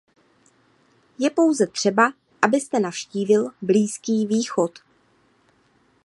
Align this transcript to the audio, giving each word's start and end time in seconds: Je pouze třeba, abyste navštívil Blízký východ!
Je 1.19 1.29
pouze 1.29 1.67
třeba, 1.67 2.13
abyste 2.41 2.79
navštívil 2.79 3.49
Blízký 3.61 4.25
východ! 4.25 4.79